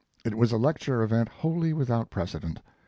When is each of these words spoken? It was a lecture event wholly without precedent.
It 0.25 0.33
was 0.33 0.51
a 0.51 0.57
lecture 0.57 1.03
event 1.03 1.29
wholly 1.29 1.73
without 1.73 2.09
precedent. 2.09 2.59